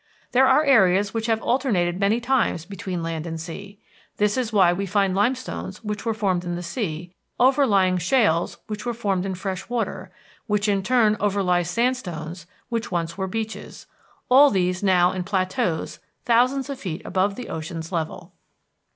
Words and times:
There 0.31 0.47
are 0.47 0.63
areas 0.63 1.13
which 1.13 1.27
have 1.27 1.43
alternated 1.43 1.99
many 1.99 2.19
times 2.19 2.65
between 2.65 3.03
land 3.03 3.27
and 3.27 3.39
sea; 3.39 3.79
this 4.17 4.35
is 4.35 4.51
why 4.51 4.73
we 4.73 4.87
find 4.87 5.13
limestones 5.13 5.83
which 5.83 6.07
were 6.07 6.13
formed 6.15 6.43
in 6.43 6.55
the 6.55 6.63
sea 6.63 7.13
overlying 7.39 7.99
shales 7.99 8.57
which 8.65 8.83
were 8.83 8.95
formed 8.95 9.27
in 9.27 9.35
fresh 9.35 9.69
water, 9.69 10.11
which 10.47 10.67
in 10.67 10.81
turn 10.81 11.17
overlie 11.19 11.63
sandstones 11.63 12.47
which 12.69 12.91
once 12.91 13.15
were 13.15 13.27
beaches 13.27 13.85
all 14.27 14.49
these 14.49 14.81
now 14.81 15.11
in 15.11 15.23
plateaus 15.23 15.99
thousands 16.25 16.67
of 16.67 16.79
feet 16.79 17.03
above 17.05 17.35
the 17.35 17.49
ocean's 17.49 17.91
level. 17.91 18.33